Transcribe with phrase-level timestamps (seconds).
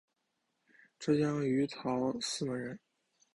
[0.97, 2.79] 浙江余姚泗门人。